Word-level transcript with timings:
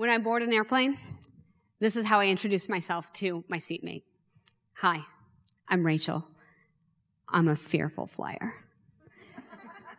When 0.00 0.08
I 0.08 0.16
board 0.16 0.42
an 0.42 0.50
airplane, 0.50 0.96
this 1.78 1.94
is 1.94 2.06
how 2.06 2.20
I 2.20 2.28
introduce 2.28 2.70
myself 2.70 3.12
to 3.16 3.44
my 3.48 3.58
seatmate. 3.58 4.04
Hi, 4.76 5.02
I'm 5.68 5.84
Rachel. 5.84 6.26
I'm 7.28 7.48
a 7.48 7.54
fearful 7.54 8.06
flyer. 8.06 8.54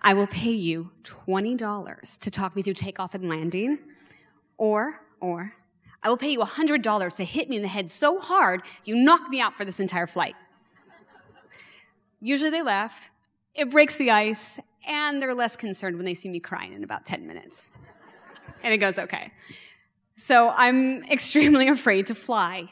I 0.02 0.16
will 0.16 0.26
pay 0.26 0.54
you 0.54 0.90
$20 1.04 2.18
to 2.18 2.32
talk 2.32 2.56
me 2.56 2.64
through 2.64 2.74
takeoff 2.74 3.14
and 3.14 3.29
landing, 3.29 3.78
or, 4.58 5.02
or, 5.20 5.54
I 6.02 6.09
will 6.09 6.18
pay 6.18 6.31
you 6.31 6.39
$100 6.39 7.15
to 7.18 7.23
hit 7.23 7.47
me 7.47 7.57
in 7.57 7.61
the 7.61 7.68
head 7.68 7.88
so 7.91 8.20
hard 8.20 8.63
you 8.83 8.95
knock 8.95 9.29
me 9.29 9.39
out 9.39 9.55
for 9.55 9.65
this 9.65 9.79
entire 9.79 10.07
flight. 10.07 10.33
Usually 12.20 12.49
they 12.49 12.63
laugh, 12.63 13.11
it 13.54 13.70
breaks 13.70 13.97
the 13.97 14.09
ice, 14.09 14.59
and 14.88 15.21
they're 15.21 15.36
less 15.36 15.55
concerned 15.55 15.97
when 15.97 16.05
they 16.05 16.15
see 16.15 16.29
me 16.29 16.39
crying 16.39 16.73
in 16.73 16.83
about 16.83 17.05
10 17.05 17.27
minutes. 17.27 17.70
And 18.63 18.73
it 18.73 18.77
goes 18.77 18.97
okay. 18.97 19.31
So 20.22 20.54
I'm 20.56 21.04
extremely 21.06 21.68
afraid 21.78 22.06
to 22.07 22.16
fly. 22.16 22.70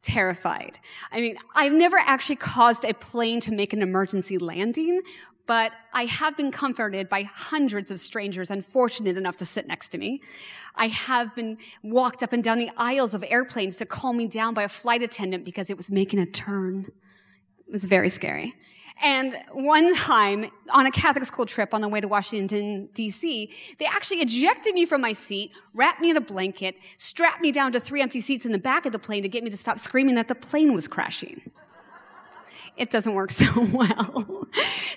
Terrified. 0.00 0.78
I 1.12 1.20
mean, 1.20 1.36
I've 1.54 1.74
never 1.74 1.98
actually 1.98 2.36
caused 2.36 2.86
a 2.86 2.94
plane 2.94 3.40
to 3.40 3.52
make 3.52 3.74
an 3.74 3.82
emergency 3.82 4.38
landing, 4.38 5.02
but 5.46 5.72
I 5.92 6.06
have 6.06 6.38
been 6.38 6.50
comforted 6.50 7.10
by 7.10 7.24
hundreds 7.24 7.90
of 7.90 8.00
strangers 8.00 8.50
unfortunate 8.50 9.18
enough 9.18 9.36
to 9.38 9.44
sit 9.44 9.68
next 9.68 9.90
to 9.90 9.98
me. 9.98 10.22
I 10.74 10.86
have 10.86 11.34
been 11.34 11.58
walked 11.82 12.22
up 12.22 12.32
and 12.32 12.42
down 12.42 12.56
the 12.56 12.70
aisles 12.78 13.12
of 13.14 13.22
airplanes 13.28 13.76
to 13.76 13.84
calm 13.84 14.16
me 14.16 14.26
down 14.26 14.54
by 14.54 14.62
a 14.62 14.68
flight 14.68 15.02
attendant 15.02 15.44
because 15.44 15.68
it 15.68 15.76
was 15.76 15.90
making 15.90 16.18
a 16.18 16.24
turn. 16.24 16.86
It 17.66 17.72
was 17.72 17.84
very 17.84 18.08
scary. 18.08 18.54
And 19.02 19.36
one 19.52 19.94
time 19.94 20.50
on 20.70 20.86
a 20.86 20.90
Catholic 20.90 21.24
school 21.24 21.46
trip 21.46 21.72
on 21.72 21.80
the 21.80 21.88
way 21.88 22.00
to 22.00 22.08
Washington 22.08 22.88
DC, 22.94 23.52
they 23.78 23.86
actually 23.86 24.18
ejected 24.18 24.74
me 24.74 24.84
from 24.84 25.00
my 25.00 25.12
seat, 25.12 25.52
wrapped 25.74 26.00
me 26.00 26.10
in 26.10 26.16
a 26.16 26.20
blanket, 26.20 26.76
strapped 26.98 27.40
me 27.40 27.50
down 27.50 27.72
to 27.72 27.80
three 27.80 28.02
empty 28.02 28.20
seats 28.20 28.44
in 28.44 28.52
the 28.52 28.58
back 28.58 28.84
of 28.86 28.92
the 28.92 28.98
plane 28.98 29.22
to 29.22 29.28
get 29.28 29.42
me 29.42 29.50
to 29.50 29.56
stop 29.56 29.78
screaming 29.78 30.14
that 30.16 30.28
the 30.28 30.34
plane 30.34 30.74
was 30.74 30.86
crashing 30.86 31.50
it 32.80 32.90
doesn't 32.90 33.14
work 33.14 33.30
so 33.42 33.46
well. 33.72 34.48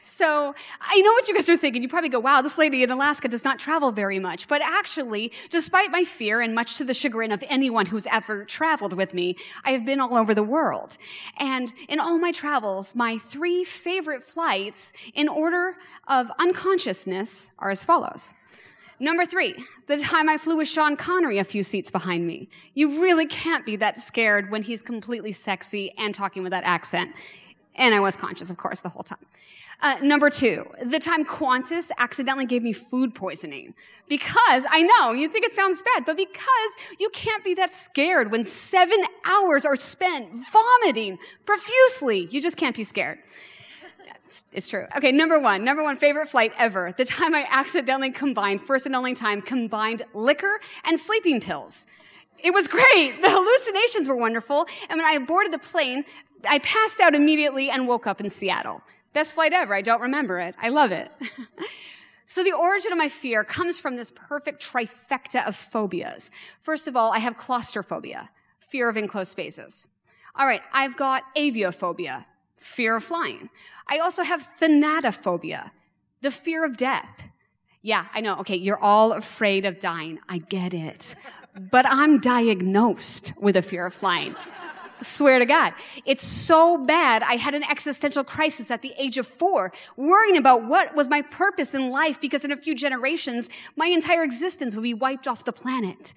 so 0.01 0.55
I 0.81 1.01
know 1.01 1.11
what 1.11 1.27
you 1.27 1.35
guys 1.35 1.49
are 1.49 1.57
thinking. 1.57 1.83
You 1.83 1.89
probably 1.89 2.09
go, 2.09 2.19
wow, 2.19 2.41
this 2.41 2.57
lady 2.57 2.81
in 2.81 2.89
Alaska 2.89 3.27
does 3.27 3.43
not 3.43 3.59
travel 3.59 3.91
very 3.91 4.19
much. 4.19 4.47
But 4.47 4.61
actually, 4.63 5.33
despite 5.49 5.91
my 5.91 6.05
fear 6.05 6.41
and 6.41 6.55
much 6.55 6.75
to 6.77 6.85
the 6.85 6.93
chagrin 6.93 7.31
of 7.31 7.43
anyone 7.49 7.85
who's 7.85 8.07
ever 8.07 8.45
traveled 8.45 8.93
with 8.93 9.13
me, 9.13 9.35
I 9.65 9.71
have 9.71 9.85
been 9.85 9.99
all 9.99 10.15
over 10.15 10.33
the 10.33 10.43
world. 10.43 10.97
And 11.37 11.73
in 11.89 11.99
all 11.99 12.17
my 12.17 12.31
travels, 12.31 12.95
my 12.95 13.17
three 13.17 13.65
favorite 13.65 14.23
flights 14.23 14.93
in 15.13 15.27
order 15.27 15.75
of 16.07 16.31
unconsciousness 16.39 17.51
are 17.59 17.69
as 17.69 17.83
follows. 17.83 18.33
Number 18.99 19.25
three, 19.25 19.55
the 19.87 19.97
time 19.97 20.29
I 20.29 20.37
flew 20.37 20.55
with 20.55 20.69
Sean 20.69 20.95
Connery 20.95 21.37
a 21.37 21.43
few 21.43 21.63
seats 21.63 21.91
behind 21.91 22.25
me. 22.25 22.47
You 22.73 23.01
really 23.01 23.25
can't 23.25 23.65
be 23.65 23.75
that 23.77 23.97
scared 23.97 24.49
when 24.49 24.61
he's 24.61 24.81
completely 24.81 25.33
sexy 25.33 25.91
and 25.97 26.15
talking 26.15 26.43
with 26.43 26.51
that 26.51 26.63
accent. 26.63 27.13
And 27.75 27.95
I 27.95 27.99
was 27.99 28.15
conscious, 28.15 28.51
of 28.51 28.57
course, 28.57 28.81
the 28.81 28.89
whole 28.89 29.03
time. 29.03 29.25
Uh, 29.81 29.97
number 30.01 30.29
two, 30.29 30.65
the 30.81 30.99
time 30.99 31.25
Qantas 31.25 31.91
accidentally 31.97 32.45
gave 32.45 32.63
me 32.63 32.71
food 32.71 33.13
poisoning. 33.13 33.73
Because, 34.07 34.65
I 34.69 34.83
know, 34.83 35.11
you 35.11 35.27
think 35.27 35.43
it 35.43 35.51
sounds 35.51 35.81
bad, 35.81 36.05
but 36.05 36.15
because 36.15 36.97
you 36.99 37.09
can't 37.09 37.43
be 37.43 37.53
that 37.55 37.73
scared 37.73 38.31
when 38.31 38.45
seven 38.45 39.03
hours 39.25 39.65
are 39.65 39.75
spent 39.75 40.29
vomiting 40.33 41.17
profusely. 41.45 42.27
You 42.31 42.41
just 42.41 42.55
can't 42.55 42.75
be 42.75 42.83
scared. 42.83 43.19
It's, 44.25 44.43
it's 44.53 44.67
true. 44.67 44.85
Okay, 44.95 45.11
number 45.11 45.39
one, 45.39 45.63
number 45.63 45.83
one 45.83 45.95
favorite 45.95 46.27
flight 46.27 46.53
ever. 46.57 46.93
The 46.95 47.05
time 47.05 47.35
I 47.35 47.45
accidentally 47.49 48.11
combined, 48.11 48.61
first 48.61 48.85
and 48.85 48.95
only 48.95 49.13
time, 49.13 49.41
combined 49.41 50.03
liquor 50.13 50.59
and 50.85 50.99
sleeping 50.99 51.41
pills. 51.41 51.87
It 52.39 52.53
was 52.53 52.67
great. 52.67 53.21
The 53.21 53.29
hallucinations 53.29 54.09
were 54.09 54.15
wonderful. 54.15 54.67
And 54.89 54.97
when 54.97 55.05
I 55.05 55.17
boarded 55.19 55.53
the 55.53 55.59
plane, 55.59 56.03
I 56.49 56.59
passed 56.59 56.99
out 56.99 57.15
immediately 57.15 57.69
and 57.69 57.87
woke 57.87 58.07
up 58.07 58.19
in 58.19 58.29
Seattle. 58.29 58.81
Best 59.13 59.35
flight 59.35 59.53
ever. 59.53 59.73
I 59.73 59.81
don't 59.81 60.01
remember 60.01 60.39
it. 60.39 60.55
I 60.59 60.69
love 60.69 60.91
it. 60.91 61.11
so 62.25 62.43
the 62.43 62.53
origin 62.53 62.91
of 62.91 62.97
my 62.97 63.09
fear 63.09 63.43
comes 63.43 63.79
from 63.79 63.95
this 63.95 64.11
perfect 64.11 64.61
trifecta 64.61 65.47
of 65.47 65.55
phobias. 65.55 66.31
First 66.59 66.87
of 66.87 66.95
all, 66.95 67.11
I 67.13 67.19
have 67.19 67.37
claustrophobia, 67.37 68.29
fear 68.59 68.89
of 68.89 68.97
enclosed 68.97 69.31
spaces. 69.31 69.87
All 70.35 70.47
right, 70.47 70.61
I've 70.73 70.97
got 70.97 71.23
aviophobia, 71.35 72.25
fear 72.57 72.95
of 72.95 73.03
flying. 73.03 73.49
I 73.87 73.99
also 73.99 74.23
have 74.23 74.49
thanatophobia, 74.59 75.71
the 76.21 76.31
fear 76.31 76.65
of 76.65 76.75
death. 76.75 77.29
Yeah, 77.83 78.05
I 78.13 78.21
know. 78.21 78.37
Okay, 78.39 78.55
you're 78.55 78.79
all 78.79 79.11
afraid 79.11 79.65
of 79.65 79.79
dying. 79.79 80.17
I 80.27 80.37
get 80.39 80.73
it. 80.73 81.15
But 81.69 81.85
I'm 81.85 82.19
diagnosed 82.19 83.33
with 83.37 83.57
a 83.57 83.61
fear 83.61 83.85
of 83.85 83.93
flying. 83.93 84.35
Swear 85.03 85.39
to 85.39 85.45
God. 85.45 85.73
It's 86.05 86.23
so 86.23 86.77
bad. 86.77 87.23
I 87.23 87.35
had 87.35 87.53
an 87.53 87.63
existential 87.63 88.23
crisis 88.23 88.71
at 88.71 88.81
the 88.81 88.93
age 88.97 89.17
of 89.17 89.27
four, 89.27 89.71
worrying 89.97 90.37
about 90.37 90.65
what 90.65 90.95
was 90.95 91.09
my 91.09 91.21
purpose 91.21 91.73
in 91.73 91.91
life 91.91 92.19
because 92.19 92.43
in 92.45 92.51
a 92.51 92.57
few 92.57 92.75
generations, 92.75 93.49
my 93.75 93.87
entire 93.87 94.23
existence 94.23 94.75
would 94.75 94.83
be 94.83 94.93
wiped 94.93 95.27
off 95.27 95.43
the 95.43 95.53
planet. 95.53 96.13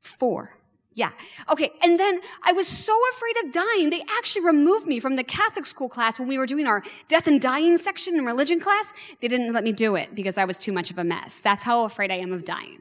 Four. 0.00 0.56
Yeah. 0.96 1.10
Okay. 1.50 1.72
And 1.82 2.00
then 2.00 2.20
I 2.42 2.52
was 2.52 2.66
so 2.66 2.98
afraid 3.12 3.44
of 3.44 3.52
dying, 3.52 3.90
they 3.90 4.02
actually 4.16 4.46
removed 4.46 4.86
me 4.86 4.98
from 4.98 5.16
the 5.16 5.24
Catholic 5.24 5.66
school 5.66 5.90
class 5.90 6.18
when 6.18 6.26
we 6.26 6.38
were 6.38 6.46
doing 6.46 6.66
our 6.66 6.82
death 7.08 7.26
and 7.26 7.38
dying 7.38 7.76
section 7.76 8.16
in 8.16 8.24
religion 8.24 8.60
class. 8.60 8.94
They 9.20 9.28
didn't 9.28 9.52
let 9.52 9.62
me 9.62 9.72
do 9.72 9.94
it 9.94 10.14
because 10.14 10.38
I 10.38 10.46
was 10.46 10.58
too 10.58 10.72
much 10.72 10.90
of 10.90 10.96
a 10.96 11.04
mess. 11.04 11.40
That's 11.40 11.64
how 11.64 11.84
afraid 11.84 12.10
I 12.10 12.16
am 12.16 12.32
of 12.32 12.46
dying. 12.46 12.80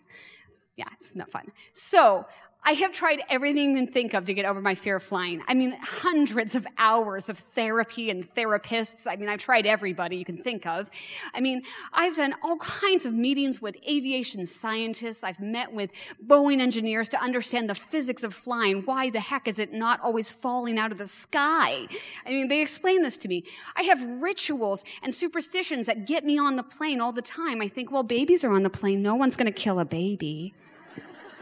Yeah, 0.78 0.88
it's 0.94 1.14
not 1.14 1.30
fun. 1.30 1.52
So 1.74 2.26
I 2.68 2.72
have 2.72 2.92
tried 2.92 3.22
everything 3.30 3.76
you 3.76 3.86
can 3.86 3.94
think 3.94 4.16
of 4.16 4.26
to 4.26 4.34
get 4.34 4.44
over 4.44 4.60
my 4.60 4.74
fear 4.74 4.96
of 4.96 5.04
flying. 5.04 5.44
I 5.48 5.54
mean, 5.54 5.78
hundreds 5.80 6.56
of 6.56 6.66
hours 6.80 7.30
of 7.30 7.38
therapy 7.38 8.10
and 8.10 8.28
therapists. 8.34 9.06
I 9.08 9.18
mean, 9.18 9.30
I've 9.30 9.40
tried 9.40 9.68
everybody 9.68 10.18
you 10.18 10.26
can 10.26 10.38
think 10.38 10.66
of. 10.66 10.90
I 11.36 11.42
mean, 11.42 11.62
I've 11.94 12.16
done 12.16 12.34
all 12.42 12.58
kinds 12.58 13.06
of 13.06 13.14
meetings 13.14 13.62
with 13.62 13.78
aviation 13.88 14.48
scientists. 14.48 15.24
I've 15.24 15.40
met 15.40 15.74
with 15.74 15.92
Boeing 16.26 16.60
engineers 16.60 17.08
to 17.10 17.22
understand 17.22 17.70
the 17.70 17.76
physics 17.76 18.24
of 18.24 18.34
flying. 18.34 18.82
Why 18.82 19.12
the 19.12 19.20
heck 19.20 19.48
is 19.48 19.60
it 19.60 19.72
not 19.72 20.00
always 20.02 20.32
falling 20.32 20.80
out 20.80 20.92
of 20.92 20.98
the 20.98 21.08
sky? 21.08 21.88
I 22.26 22.30
mean, 22.30 22.48
they 22.48 22.62
explain 22.62 23.04
this 23.04 23.16
to 23.18 23.28
me. 23.28 23.44
I 23.76 23.84
have 23.84 24.02
rituals 24.02 24.84
and 25.04 25.14
superstitions 25.14 25.86
that 25.86 26.08
get 26.08 26.26
me 26.26 26.40
on 26.40 26.56
the 26.56 26.64
plane 26.64 27.00
all 27.00 27.12
the 27.12 27.22
time. 27.22 27.62
I 27.62 27.68
think, 27.68 27.92
well, 27.92 28.02
babies 28.02 28.44
are 28.44 28.52
on 28.52 28.64
the 28.64 28.72
plane. 28.72 29.04
No 29.04 29.14
one's 29.14 29.38
going 29.38 29.46
to 29.46 29.52
kill 29.52 29.80
a 29.80 29.86
baby 29.86 30.56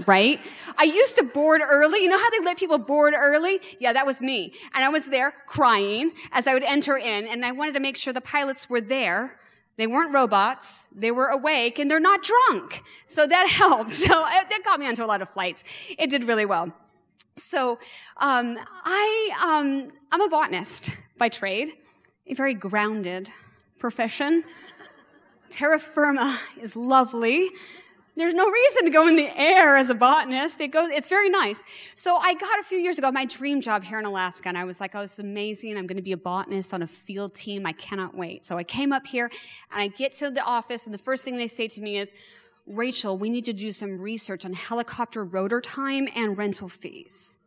right? 0.05 0.39
I 0.77 0.83
used 0.83 1.15
to 1.17 1.23
board 1.23 1.61
early. 1.63 2.03
You 2.03 2.09
know 2.09 2.17
how 2.17 2.29
they 2.29 2.39
let 2.39 2.57
people 2.57 2.77
board 2.77 3.13
early? 3.17 3.59
Yeah, 3.79 3.93
that 3.93 4.05
was 4.05 4.21
me. 4.21 4.53
And 4.73 4.83
I 4.83 4.89
was 4.89 5.07
there 5.07 5.33
crying 5.45 6.11
as 6.31 6.47
I 6.47 6.53
would 6.53 6.63
enter 6.63 6.97
in, 6.97 7.27
and 7.27 7.45
I 7.45 7.51
wanted 7.51 7.73
to 7.75 7.79
make 7.79 7.97
sure 7.97 8.13
the 8.13 8.21
pilots 8.21 8.69
were 8.69 8.81
there. 8.81 9.37
They 9.75 9.87
weren't 9.87 10.13
robots. 10.13 10.87
They 10.95 11.11
were 11.11 11.27
awake 11.27 11.79
and 11.79 11.89
they're 11.89 11.99
not 11.99 12.21
drunk. 12.21 12.83
So 13.07 13.25
that 13.25 13.47
helped. 13.51 13.93
So 13.93 14.07
that 14.07 14.59
got 14.63 14.79
me 14.79 14.87
onto 14.87 15.03
a 15.03 15.07
lot 15.07 15.21
of 15.21 15.29
flights. 15.29 15.63
It 15.97 16.09
did 16.09 16.25
really 16.25 16.45
well. 16.45 16.71
So, 17.35 17.79
um, 18.17 18.59
I, 18.85 19.31
um, 19.43 19.91
I'm 20.11 20.21
a 20.21 20.29
botanist 20.29 20.95
by 21.17 21.29
trade, 21.29 21.71
a 22.27 22.35
very 22.35 22.53
grounded 22.53 23.31
profession. 23.79 24.43
Terra 25.49 25.79
firma 25.79 26.39
is 26.61 26.75
lovely. 26.75 27.49
There's 28.15 28.33
no 28.35 28.47
reason 28.47 28.85
to 28.85 28.91
go 28.91 29.07
in 29.07 29.15
the 29.15 29.29
air 29.35 29.75
as 29.75 29.89
a 29.89 29.95
botanist. 29.95 30.61
It 30.61 30.67
goes, 30.67 30.89
it's 30.89 31.07
very 31.07 31.29
nice. 31.29 31.63
So 31.95 32.15
I 32.15 32.35
got 32.35 32.59
a 32.59 32.63
few 32.63 32.77
years 32.77 32.99
ago 32.99 33.11
my 33.11 33.25
dream 33.25 33.59
job 33.59 33.83
here 33.83 33.99
in 33.99 34.05
Alaska 34.05 34.49
and 34.49 34.57
I 34.57 34.65
was 34.65 34.79
like, 34.79 34.93
oh, 34.93 35.01
this 35.01 35.13
is 35.13 35.19
amazing. 35.19 35.77
I'm 35.77 35.87
going 35.87 35.97
to 35.97 36.03
be 36.03 36.11
a 36.11 36.17
botanist 36.17 36.73
on 36.75 36.83
a 36.83 36.87
field 36.87 37.33
team. 37.33 37.65
I 37.65 37.71
cannot 37.71 38.15
wait. 38.15 38.45
So 38.45 38.57
I 38.57 38.63
came 38.63 38.93
up 38.93 39.07
here 39.07 39.31
and 39.71 39.81
I 39.81 39.87
get 39.87 40.13
to 40.13 40.29
the 40.29 40.43
office 40.43 40.85
and 40.85 40.93
the 40.93 40.99
first 40.99 41.23
thing 41.23 41.37
they 41.37 41.47
say 41.47 41.67
to 41.69 41.81
me 41.81 41.97
is, 41.97 42.13
Rachel, 42.67 43.17
we 43.17 43.29
need 43.29 43.45
to 43.45 43.53
do 43.53 43.71
some 43.71 43.99
research 43.99 44.45
on 44.45 44.53
helicopter 44.53 45.23
rotor 45.23 45.59
time 45.59 46.07
and 46.15 46.37
rental 46.37 46.69
fees. 46.69 47.37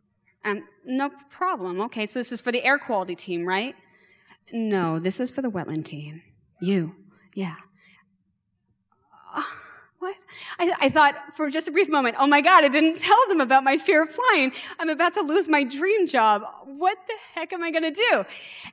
Um, 0.44 0.64
no 0.84 1.10
problem. 1.30 1.80
Okay. 1.82 2.06
So 2.06 2.18
this 2.18 2.32
is 2.32 2.40
for 2.40 2.52
the 2.52 2.64
air 2.64 2.78
quality 2.78 3.14
team, 3.14 3.46
right? 3.46 3.74
No, 4.52 4.98
this 4.98 5.20
is 5.20 5.30
for 5.30 5.42
the 5.42 5.50
wetland 5.50 5.84
team. 5.84 6.22
You. 6.60 6.96
Yeah. 7.34 7.56
What? 10.06 10.16
I, 10.60 10.72
I, 10.82 10.88
thought 10.88 11.34
for 11.34 11.50
just 11.50 11.66
a 11.66 11.72
brief 11.72 11.88
moment, 11.88 12.14
oh 12.16 12.28
my 12.28 12.40
God, 12.40 12.62
I 12.62 12.68
didn't 12.68 12.94
tell 13.00 13.18
them 13.26 13.40
about 13.40 13.64
my 13.64 13.76
fear 13.76 14.04
of 14.04 14.08
flying. 14.08 14.52
I'm 14.78 14.88
about 14.88 15.14
to 15.14 15.20
lose 15.20 15.48
my 15.48 15.64
dream 15.64 16.06
job. 16.06 16.44
What 16.64 16.96
the 17.08 17.14
heck 17.34 17.52
am 17.52 17.64
I 17.64 17.72
going 17.72 17.82
to 17.82 17.90
do? 17.90 18.24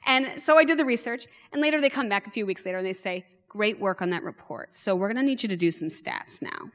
And 0.06 0.40
so 0.40 0.60
I 0.60 0.64
did 0.64 0.78
the 0.78 0.86
research 0.86 1.26
and 1.52 1.60
later 1.60 1.82
they 1.82 1.90
come 1.90 2.08
back 2.08 2.28
a 2.28 2.30
few 2.30 2.46
weeks 2.46 2.68
later 2.68 2.78
and 2.78 2.86
they 2.86 2.94
say, 2.94 3.26
great 3.48 3.80
work 3.80 4.00
on 4.00 4.12
that 4.12 4.22
report. 4.22 4.76
So 4.76 4.96
we're 4.96 5.08
going 5.08 5.18
to 5.18 5.24
need 5.24 5.42
you 5.42 5.50
to 5.50 5.56
do 5.56 5.72
some 5.72 5.88
stats 5.88 6.40
now. 6.40 6.70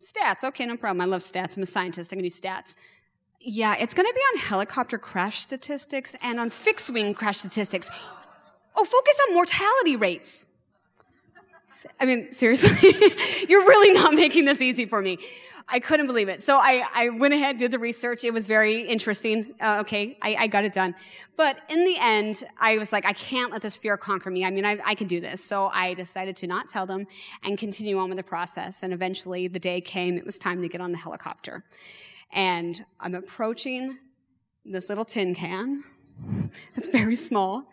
Stats. 0.00 0.44
Okay, 0.44 0.66
no 0.66 0.76
problem. 0.76 1.00
I 1.00 1.06
love 1.06 1.22
stats. 1.22 1.56
I'm 1.56 1.64
a 1.64 1.66
scientist. 1.66 2.12
I 2.12 2.14
can 2.14 2.22
do 2.22 2.30
stats. 2.30 2.76
Yeah, 3.40 3.74
it's 3.76 3.94
going 3.94 4.06
to 4.06 4.14
be 4.14 4.20
on 4.20 4.38
helicopter 4.38 4.98
crash 4.98 5.40
statistics 5.40 6.14
and 6.22 6.38
on 6.38 6.50
fixed 6.50 6.90
wing 6.90 7.12
crash 7.12 7.38
statistics. 7.38 7.90
Oh, 8.76 8.84
focus 8.84 9.20
on 9.28 9.34
mortality 9.34 9.96
rates. 9.96 10.46
I 11.98 12.06
mean, 12.06 12.32
seriously, 12.32 12.90
you're 13.48 13.64
really 13.64 13.92
not 13.92 14.14
making 14.14 14.44
this 14.44 14.60
easy 14.60 14.86
for 14.86 15.00
me. 15.00 15.18
I 15.72 15.78
couldn't 15.78 16.06
believe 16.06 16.28
it. 16.28 16.42
So 16.42 16.58
I, 16.58 16.84
I 16.92 17.08
went 17.10 17.32
ahead, 17.32 17.58
did 17.58 17.70
the 17.70 17.78
research. 17.78 18.24
It 18.24 18.32
was 18.32 18.46
very 18.46 18.82
interesting. 18.82 19.54
Uh, 19.60 19.78
okay, 19.80 20.18
I, 20.20 20.34
I, 20.34 20.46
got 20.48 20.64
it 20.64 20.72
done. 20.72 20.96
But 21.36 21.58
in 21.68 21.84
the 21.84 21.96
end, 21.98 22.42
I 22.58 22.76
was 22.76 22.92
like, 22.92 23.04
I 23.06 23.12
can't 23.12 23.52
let 23.52 23.62
this 23.62 23.76
fear 23.76 23.96
conquer 23.96 24.30
me. 24.30 24.44
I 24.44 24.50
mean, 24.50 24.64
I, 24.64 24.78
I 24.84 24.94
can 24.96 25.06
do 25.06 25.20
this. 25.20 25.44
So 25.44 25.68
I 25.68 25.94
decided 25.94 26.36
to 26.36 26.48
not 26.48 26.68
tell 26.68 26.86
them 26.86 27.06
and 27.44 27.56
continue 27.56 27.98
on 27.98 28.08
with 28.08 28.16
the 28.16 28.24
process. 28.24 28.82
And 28.82 28.92
eventually 28.92 29.46
the 29.46 29.60
day 29.60 29.80
came. 29.80 30.16
It 30.16 30.26
was 30.26 30.38
time 30.38 30.60
to 30.62 30.68
get 30.68 30.80
on 30.80 30.90
the 30.90 30.98
helicopter. 30.98 31.64
And 32.32 32.84
I'm 32.98 33.14
approaching 33.14 33.98
this 34.64 34.88
little 34.88 35.04
tin 35.04 35.34
can. 35.34 35.84
It's 36.74 36.88
very 36.88 37.16
small. 37.16 37.66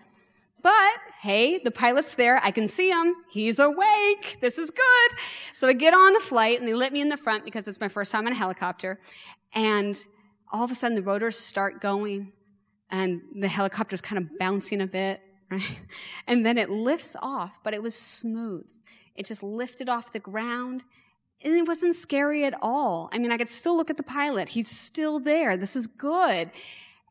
But 0.62 0.98
hey, 1.20 1.58
the 1.60 1.72
pilot's 1.72 2.16
there. 2.16 2.40
I 2.44 2.52
can 2.52 2.68
see 2.68 2.90
him. 2.90 3.16
He's 3.30 3.60
awake. 3.60 4.38
This 4.40 4.58
is 4.58 4.70
good. 4.70 5.20
So 5.54 5.68
I 5.68 5.74
get 5.74 5.94
on 5.94 6.14
the 6.14 6.20
flight 6.20 6.60
and 6.60 6.68
they 6.68 6.74
let 6.74 6.94
me 6.94 7.02
in 7.02 7.10
the 7.10 7.18
front 7.18 7.44
because 7.44 7.68
it's 7.68 7.80
my 7.80 7.88
first 7.88 8.12
time 8.12 8.26
on 8.28 8.32
a 8.32 8.36
helicopter. 8.36 9.00
And 9.54 9.98
all 10.52 10.64
of 10.64 10.72
a 10.72 10.76
sudden 10.76 10.96
the 10.96 11.02
rotors 11.02 11.38
start 11.38 11.82
going 11.82 12.32
and 12.90 13.22
the 13.36 13.48
helicopter's 13.48 14.02
kind 14.02 14.18
of 14.24 14.38
bouncing 14.38 14.82
a 14.82 14.88
bit, 14.88 15.22
right? 15.52 15.82
And 16.28 16.46
then 16.46 16.58
it 16.58 16.70
lifts 16.70 17.16
off, 17.22 17.60
but 17.64 17.74
it 17.74 17.82
was 17.82 17.96
smooth. 17.96 18.68
It 19.16 19.26
just 19.26 19.42
lifted 19.42 19.90
off 19.90 20.12
the 20.12 20.20
ground 20.20 20.84
and 21.44 21.56
it 21.56 21.68
wasn't 21.68 21.96
scary 21.96 22.46
at 22.46 22.54
all. 22.62 23.10
I 23.12 23.18
mean, 23.18 23.32
I 23.32 23.38
could 23.38 23.50
still 23.50 23.76
look 23.76 23.90
at 23.90 23.98
the 23.98 24.04
pilot. 24.04 24.50
He's 24.50 24.70
still 24.70 25.20
there. 25.20 25.58
This 25.58 25.76
is 25.76 25.88
good. 25.88 26.52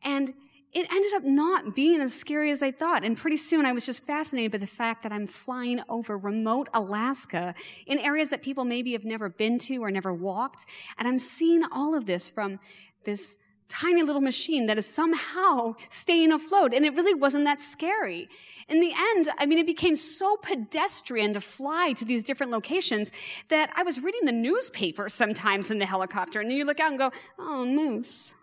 And 0.03 0.33
it 0.77 0.93
ended 0.93 1.11
up 1.15 1.23
not 1.23 1.75
being 1.75 2.01
as 2.01 2.13
scary 2.13 2.51
as 2.51 2.61
I 2.61 2.69
thought. 2.69 3.03
And 3.03 3.17
pretty 3.17 3.37
soon 3.37 3.65
I 3.65 3.71
was 3.71 3.83
just 3.83 4.05
fascinated 4.05 4.51
by 4.51 4.59
the 4.59 4.67
fact 4.67 5.01
that 5.01 5.11
I'm 5.11 5.25
flying 5.25 5.81
over 5.89 6.15
remote 6.15 6.69
Alaska 6.71 7.55
in 7.87 7.97
areas 7.97 8.29
that 8.29 8.43
people 8.43 8.63
maybe 8.63 8.91
have 8.91 9.03
never 9.03 9.27
been 9.27 9.57
to 9.59 9.77
or 9.77 9.89
never 9.89 10.13
walked. 10.13 10.67
And 10.99 11.07
I'm 11.07 11.17
seeing 11.17 11.63
all 11.71 11.95
of 11.95 12.05
this 12.05 12.29
from 12.29 12.59
this 13.05 13.39
tiny 13.69 14.03
little 14.03 14.21
machine 14.21 14.67
that 14.67 14.77
is 14.77 14.85
somehow 14.85 15.73
staying 15.89 16.31
afloat. 16.31 16.75
And 16.75 16.85
it 16.85 16.93
really 16.93 17.15
wasn't 17.15 17.45
that 17.45 17.59
scary. 17.59 18.29
In 18.69 18.79
the 18.79 18.93
end, 19.15 19.29
I 19.39 19.47
mean, 19.47 19.57
it 19.57 19.65
became 19.65 19.95
so 19.95 20.37
pedestrian 20.37 21.33
to 21.33 21.41
fly 21.41 21.93
to 21.93 22.05
these 22.05 22.23
different 22.23 22.51
locations 22.51 23.11
that 23.49 23.71
I 23.75 23.81
was 23.81 23.99
reading 23.99 24.25
the 24.25 24.31
newspaper 24.31 25.09
sometimes 25.09 25.71
in 25.71 25.79
the 25.79 25.87
helicopter. 25.87 26.39
And 26.39 26.51
you 26.51 26.65
look 26.65 26.79
out 26.79 26.91
and 26.91 26.99
go, 26.99 27.11
oh, 27.39 27.65
moose, 27.65 28.35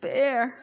bear 0.00 0.56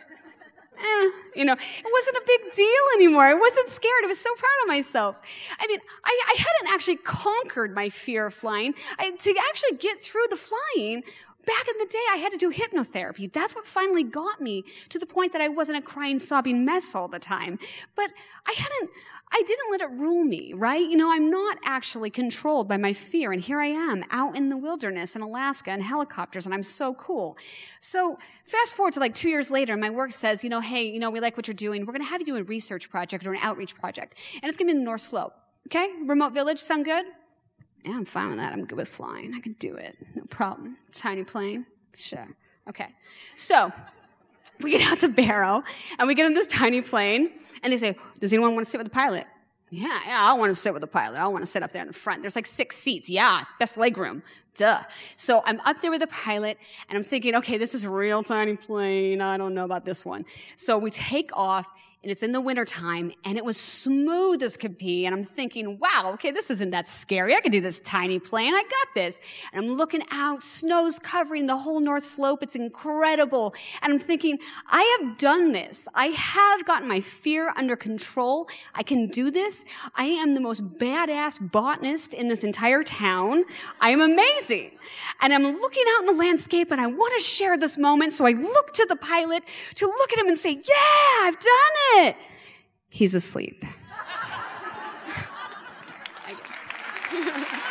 eh, 0.80 1.10
you 1.36 1.46
know, 1.46 1.54
it 1.54 1.92
wasn't 1.92 2.18
a 2.18 2.24
big 2.26 2.54
deal 2.56 2.84
anymore. 2.96 3.24
I 3.24 3.34
wasn't 3.34 3.70
scared. 3.70 4.04
I 4.04 4.08
was 4.08 4.20
so 4.20 4.34
proud 4.36 4.50
of 4.64 4.68
myself. 4.68 5.20
I 5.60 5.68
mean, 5.68 5.80
I, 6.04 6.22
I 6.28 6.36
hadn't 6.38 6.74
actually 6.74 6.98
conquered 6.98 7.74
my 7.74 7.90
fear 7.90 8.28
of 8.28 8.34
flying. 8.34 8.74
I, 8.98 9.12
to 9.12 9.36
actually 9.50 9.78
get 9.78 10.02
through 10.02 10.26
the 10.30 10.38
flying 10.38 11.04
Back 11.45 11.68
in 11.69 11.77
the 11.80 11.86
day, 11.86 12.03
I 12.12 12.18
had 12.18 12.31
to 12.33 12.38
do 12.38 12.51
hypnotherapy. 12.51 13.31
That's 13.31 13.56
what 13.56 13.65
finally 13.65 14.03
got 14.03 14.41
me 14.41 14.65
to 14.89 15.00
the 15.00 15.06
point 15.06 15.31
that 15.31 15.41
I 15.41 15.47
wasn't 15.47 15.77
a 15.77 15.81
crying, 15.81 16.19
sobbing 16.19 16.65
mess 16.65 16.94
all 16.94 17.07
the 17.07 17.18
time. 17.19 17.57
But 17.95 18.12
I 18.45 18.53
hadn't, 18.57 18.91
I 19.31 19.41
didn't 19.47 19.71
let 19.71 19.81
it 19.81 19.89
rule 19.91 20.24
me, 20.25 20.53
right? 20.53 20.88
You 20.88 20.97
know, 20.97 21.09
I'm 21.12 21.31
not 21.31 21.57
actually 21.63 22.09
controlled 22.09 22.68
by 22.68 22.77
my 22.77 22.91
fear. 22.91 23.31
And 23.31 23.41
here 23.41 23.62
I 23.62 23.68
am 23.68 24.03
out 24.12 24.36
in 24.36 24.50
the 24.50 24.57
wilderness 24.57 25.15
in 25.15 25.21
Alaska 25.21 25.71
in 25.71 25.80
helicopters, 25.80 26.45
and 26.45 26.53
I'm 26.53 26.63
so 26.63 26.94
cool. 26.94 27.38
So 27.80 28.19
fast 28.45 28.75
forward 28.75 28.94
to 28.95 29.00
like 29.00 29.15
two 29.15 29.30
years 29.30 29.50
later, 29.50 29.74
and 29.74 29.81
my 29.81 29.89
work 29.89 30.12
says, 30.12 30.44
you 30.44 30.50
know, 30.50 30.59
hey, 30.59 30.83
you 30.83 31.00
know, 31.00 31.09
we 31.09 31.21
like 31.21 31.38
what 31.38 31.47
you're 31.47 31.56
doing. 31.56 31.86
We're 31.86 31.94
going 31.94 32.03
to 32.03 32.09
have 32.09 32.19
you 32.19 32.25
do 32.25 32.36
a 32.36 32.44
research 32.44 32.89
project 32.89 33.25
or 33.25 33.31
an 33.31 33.39
outreach 33.41 33.75
project. 33.75 34.15
And 34.36 34.50
it's 34.50 34.57
going 34.57 34.68
to 34.68 34.74
be 34.74 34.77
in 34.77 34.83
the 34.83 34.86
North 34.86 35.01
Slope. 35.01 35.33
Okay? 35.68 35.89
Remote 36.06 36.33
village, 36.33 36.59
sound 36.59 36.86
good? 36.86 37.06
Yeah, 37.84 37.96
I'm 37.96 38.06
fine 38.06 38.30
with 38.30 38.38
that. 38.38 38.54
I'm 38.54 38.66
good 38.66 38.78
with 38.78 38.90
flying. 38.90 39.34
I 39.34 39.40
can 39.40 39.54
do 39.54 39.76
it. 39.76 39.98
No 40.16 40.24
problem. 40.30 40.78
Tiny 40.92 41.24
plane. 41.24 41.66
Sure. 41.96 42.28
Okay. 42.68 42.88
So 43.36 43.72
we 44.60 44.72
get 44.72 44.92
out 44.92 45.00
to 45.00 45.10
Barrow 45.10 45.64
and 45.98 46.08
we 46.08 46.16
get 46.16 46.26
in 46.26 46.34
this 46.34 46.48
tiny 46.48 46.81
plane 46.81 47.31
and 47.64 47.72
they 47.72 47.78
say, 47.78 47.96
does 48.20 48.34
anyone 48.34 48.54
want 48.54 48.66
to 48.66 48.72
sit 48.72 48.78
with 48.78 48.88
the 48.88 48.92
pilot? 48.94 49.26
Yeah, 49.72 50.00
yeah, 50.08 50.20
I 50.20 50.34
want 50.34 50.50
to 50.50 50.56
sit 50.56 50.74
with 50.74 50.81
the 50.81 50.88
pilot. 50.88 51.20
I 51.20 51.28
want 51.28 51.44
to 51.44 51.48
sit 51.48 51.62
up 51.62 51.72
there 51.72 51.81
in 51.81 51.88
the 51.88 51.94
front. 51.94 52.22
There's 52.22 52.36
like 52.36 52.48
six 52.48 52.76
seats. 52.76 53.08
Yeah, 53.08 53.44
best 53.60 53.78
leg 53.78 53.98
room. 53.98 54.24
Duh. 54.56 54.82
So 55.16 55.44
I'm 55.46 55.60
up 55.62 55.80
there 55.82 55.92
with 55.92 56.02
the 56.02 56.08
pilot 56.08 56.58
and 56.90 56.98
I'm 56.98 57.04
thinking, 57.04 57.36
okay, 57.36 57.58
this 57.58 57.75
is 57.75 57.84
a 57.84 57.90
real 57.90 58.24
tiny 58.24 58.56
plane. 58.56 59.22
I 59.22 59.38
don't 59.38 59.54
know 59.54 59.66
about 59.66 59.86
this 59.86 60.04
one. 60.04 60.25
So 60.58 60.78
we 60.78 60.90
take 60.90 61.30
off 61.34 61.68
and 62.01 62.12
it's 62.12 62.24
in 62.24 62.31
the 62.31 62.40
wintertime 62.40 63.12
and 63.25 63.38
it 63.38 63.44
was 63.44 63.57
smooth 63.57 64.42
as 64.42 64.56
could 64.56 64.78
be. 64.78 65.06
And 65.06 65.13
I'm 65.13 65.24
thinking, 65.24 65.80
wow, 65.80 66.12
okay, 66.13 66.31
this 66.31 66.50
isn't 66.50 66.72
that 66.72 66.88
scary. 66.88 67.36
I 67.36 67.42
can 67.42 67.51
do 67.51 67.60
this 67.60 67.81
tiny 67.81 68.19
plane. 68.19 68.54
I 68.54 68.63
got 68.63 68.96
this. 68.96 69.19
And 69.51 69.66
I'm 69.66 69.72
looking 69.74 70.04
out, 70.10 70.42
snow's 70.42 70.98
covering 70.98 71.48
the 71.48 71.57
whole 71.57 71.81
North 71.81 72.06
Slope. 72.06 72.42
It's 72.42 72.56
incredible. 72.56 73.54
And 73.81 73.92
I'm 73.92 74.00
thinking, 74.00 74.40
I 74.68 74.98
have 75.00 75.18
done 75.18 75.51
this. 75.51 75.90
I 75.94 76.07
have 76.07 76.66
gotten 76.66 76.88
my 76.88 77.01
fear 77.01 77.51
under 77.57 77.75
control. 77.75 78.48
I 78.74 78.84
can 78.84 79.07
do 79.07 79.30
this. 79.30 79.66
I 79.94 80.06
am 80.06 80.36
the 80.36 80.42
most 80.42 80.78
badass 80.78 81.51
botanist 81.51 82.13
in 82.13 82.30
this 82.30 82.46
entire 82.46 82.84
town. 82.84 83.44
I 83.81 83.90
am 83.90 84.00
amazing. 84.00 84.72
And 85.19 85.34
I'm 85.34 85.44
looking 85.44 85.84
out 85.96 86.01
in 86.01 86.06
the 86.06 86.19
landscape 86.19 86.72
and 86.72 86.80
I 86.80 86.88
want 86.88 87.13
to 87.18 87.24
share 87.24 87.57
this 87.57 87.78
moment. 87.78 88.13
So 88.13 88.25
I 88.25 88.31
look 88.31 88.72
to 88.74 88.86
the 88.88 88.96
pilot 88.96 89.44
to 89.75 89.86
look 89.86 90.13
at 90.13 90.19
him 90.19 90.28
and 90.28 90.38
say, 90.38 90.51
yeah, 90.51 91.28
I've 91.28 91.38
done 91.38 91.75
it. 91.97 92.15
He's 92.89 93.13
asleep. 93.15 93.63